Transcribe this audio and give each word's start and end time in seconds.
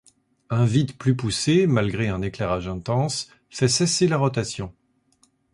Un 0.49 0.65
vide 0.65 0.97
plus 0.97 1.15
poussé, 1.15 1.67
malgré 1.67 2.07
un 2.09 2.23
éclairage 2.23 2.67
intense, 2.67 3.27
fait 3.51 3.67
cesser 3.67 4.07
la 4.07 4.17
rotation. 4.17 4.73